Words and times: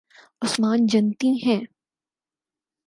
عثمان 0.41 0.85
جنتی 0.87 1.31
ہیں 1.45 1.61